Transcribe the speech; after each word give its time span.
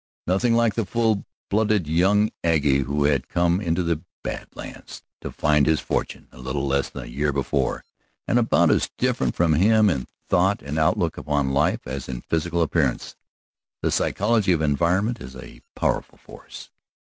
Nothing 0.25 0.55
like 0.55 0.73
the 0.73 0.83
full 0.87 1.27
blooded 1.47 1.85
young 1.85 2.31
aggie 2.43 2.79
who 2.79 3.03
had 3.03 3.27
come 3.29 3.61
into 3.61 3.83
the 3.83 4.01
Bad 4.23 4.47
Lands 4.55 5.03
to 5.21 5.29
found 5.29 5.67
his 5.67 5.79
fortune 5.79 6.27
a 6.31 6.39
little 6.39 6.65
less 6.65 6.89
than 6.89 7.03
a 7.03 7.05
year 7.05 7.31
before, 7.31 7.85
and 8.27 8.39
about 8.39 8.71
as 8.71 8.89
different 8.97 9.35
from 9.35 9.53
him 9.53 9.91
in 9.91 10.07
thought 10.27 10.63
and 10.63 10.79
outlook 10.79 11.19
upon 11.19 11.51
life 11.53 11.85
as 11.85 12.09
in 12.09 12.21
physical 12.21 12.63
appearance. 12.63 13.15
The 13.83 13.91
psychology 13.91 14.51
of 14.53 14.61
environment 14.63 15.21
is 15.21 15.35
a 15.35 15.61
powerful 15.75 16.17
force. 16.17 16.71